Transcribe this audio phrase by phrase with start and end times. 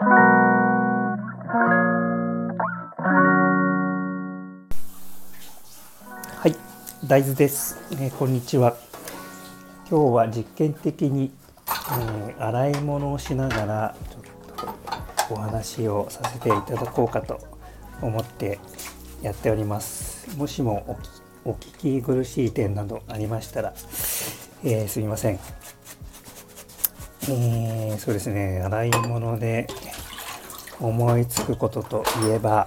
[0.00, 0.04] は
[6.46, 6.54] い、
[7.04, 8.76] 大豆です、えーこんにちは。
[9.90, 11.32] 今日は実験的に、
[11.66, 14.18] えー洗い物をしながらちょ
[14.70, 14.74] っ
[15.26, 17.40] とお話をさせていただこうかと
[18.00, 18.60] 思って
[19.22, 20.38] やっております。
[20.38, 20.96] もしも
[21.44, 23.74] お聞き苦しい点などありましたら、
[24.62, 25.40] えーすみません。
[27.30, 29.66] えーそうですね、洗い物で
[30.80, 32.66] 思いつくことといえば、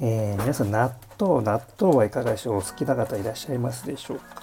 [0.00, 2.56] えー皆さん納豆納豆はいかがでしょう？
[2.56, 4.42] お好きな方いらっしゃいますでしょうか？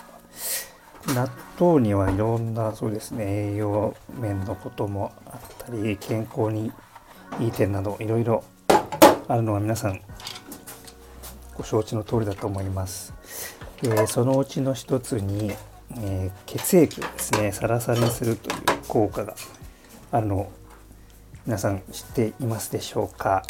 [1.14, 1.30] 納
[1.60, 6.72] 豆にはいろんなそうですね栄養面のこともあったり健康に
[7.42, 8.46] いい点などいろいろ
[9.28, 10.00] あるのは皆さん
[11.58, 13.14] ご承知の通りだと思います、
[13.84, 15.52] えーそのうちの一つに、
[15.98, 18.56] えー血液をですねサラサラにするという
[18.88, 19.36] 効果が
[20.12, 20.52] あるのを
[21.46, 23.44] 皆さん知っていますでしょうか？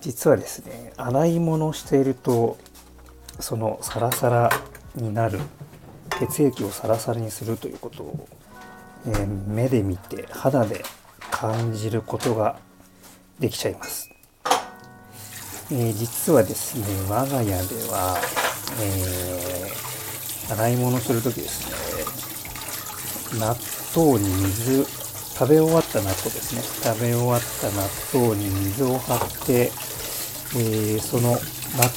[0.00, 2.58] 実はですね洗い物をしていると
[3.40, 4.50] そのサラサラ
[4.94, 5.40] になる
[6.20, 8.28] 血液をサラサラにするということを、
[9.06, 10.84] えー目で見て肌で
[11.30, 12.58] 感じることが
[13.40, 14.10] できちゃいます、
[15.72, 17.54] えー実はですね我が家で
[17.90, 18.18] は、
[18.80, 19.53] えー
[20.48, 21.68] 洗い物する時です
[23.34, 23.40] ね。
[23.40, 23.56] 納
[23.94, 26.62] 豆に水食べ終わった納豆ですね。
[26.62, 31.38] 食べ終わった納豆に水を張って、えーその納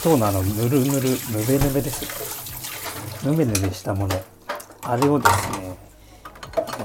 [0.04, 2.06] 豆のあのぬるぬるぬべぬべです。
[3.26, 4.20] ぬべぬべしたもの。
[4.84, 5.78] あれをですね、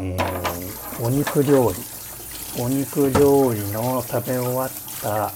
[0.01, 1.77] えーお肉料理。
[2.63, 5.33] お肉料理の食べ終わった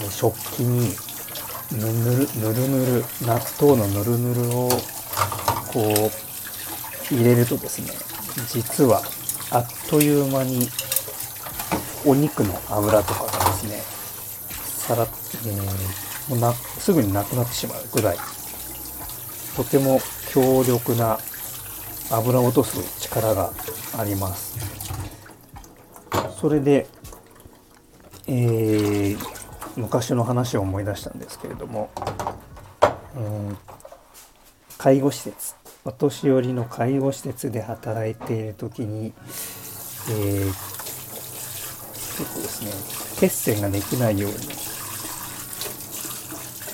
[0.00, 0.94] え食器に
[1.72, 4.68] ぬぬるぬるぬる納豆のぬるぬるを
[5.72, 6.10] こ
[7.10, 7.92] う入れるとですね
[8.48, 9.02] 実は
[9.50, 10.68] あっという間に
[12.04, 13.82] お肉の脂とかがですね
[14.86, 18.16] さら、えーもうなすぐになくなってしまうぐらい
[19.56, 20.00] とても
[20.32, 21.18] 強力な
[22.10, 23.52] 油を落とす力が
[23.98, 24.56] あります。
[26.40, 26.86] それで、
[28.26, 29.31] えー
[29.76, 33.56] 昔の話を思い出したんですけれども、えー
[34.78, 39.12] 介護施設お年寄りの介護施設で働いている時に、
[40.10, 40.46] えー
[42.18, 42.72] 結構ですね
[43.28, 44.36] 血栓ができないように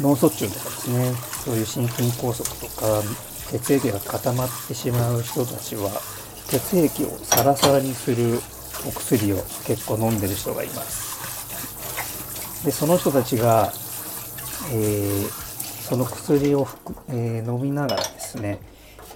[0.01, 1.13] 脳卒中とかですね
[1.45, 3.03] そういう心筋梗塞とか
[3.51, 5.91] 血液が固まってしまう人たちは
[6.49, 8.41] 血液をサラサラにする
[8.87, 9.37] お薬を
[9.67, 11.28] 結構飲んでる人がいます。
[12.65, 13.73] でその人たちが、
[14.73, 15.49] えー
[15.89, 16.69] その薬を、
[17.09, 18.61] えー飲みながらですね、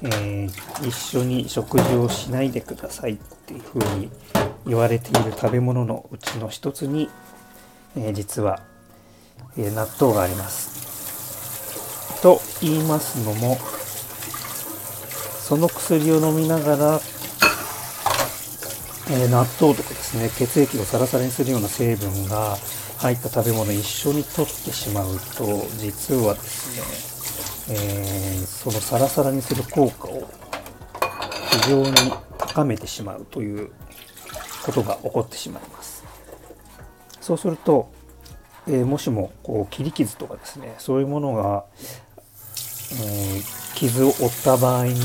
[0.02, 4.10] えー一緒に食事をしないでくださいっていうふうに
[4.66, 7.10] 言われている食べ物のうちの一つに、
[7.94, 8.60] え実は、
[9.58, 12.22] え納豆があります。
[12.22, 13.58] と言いますのも
[15.40, 17.00] その薬を飲みながら、
[19.10, 22.56] え納豆とかですね血液をサラサラにするような成分が
[23.02, 30.22] 入った食べ物一緒に取ってしまうと実はですね、えーそのサラサラにする効果を
[31.64, 31.92] 非常に
[32.38, 33.72] 高めてしまうという
[34.64, 36.04] ことが起こってしまいます。
[37.20, 37.90] そうすると、
[38.68, 41.64] えーもしもこう切り傷とかですねそういうものが、
[42.92, 44.96] えー傷を負った場合に、えー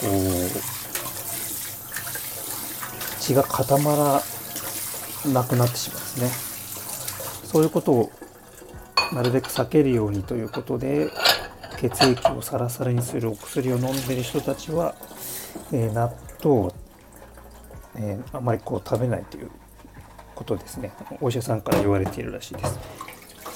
[0.00, 0.06] こ
[3.18, 4.22] う血が固まら
[5.32, 7.48] なくなってしまうんですね。
[7.48, 8.10] そういうことを
[9.12, 11.10] なるべく避けるようにということで
[11.78, 14.94] 血液をサラサラにするお薬を飲んでいる人たちは、
[15.72, 16.74] えー納豆を、
[17.96, 19.50] えーあまりこう食べないという
[20.34, 20.92] ことですね。
[21.20, 22.78] お医者さんから言われているらしいです。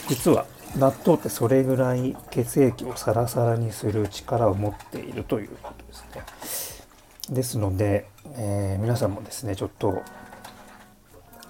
[0.08, 6.04] 実は納豆ってそれぐらい血液をサラサラにする力を持っているということです
[7.28, 7.34] ね。
[7.34, 10.02] ですので、えー皆さんもですねちょっと、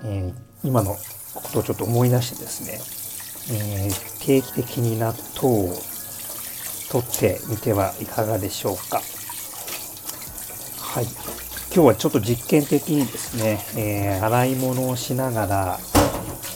[0.05, 0.95] えー今の
[1.35, 2.65] ことをちょっと思い出してです
[3.51, 5.75] ね、えー定期的に納豆を
[6.91, 9.01] 取ってみてはいかがでしょうか
[10.81, 11.05] はい
[11.73, 15.79] 今日はちょっと実験的にですね、えー洗い物をしながら、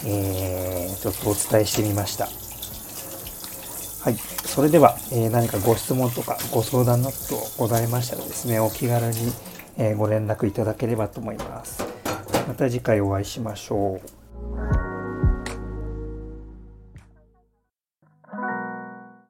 [0.06, 4.17] えーちょっとお伝えしてみましたはい。
[4.17, 7.14] それでは、えー何かご質問とかご相談など
[7.56, 9.32] ございましたらですね、お気軽に、
[9.79, 11.94] えご連絡いただければと思います。
[12.46, 14.84] また次回お会いしましょう。